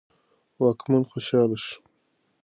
[0.59, 1.77] واکمن خوشاله شو.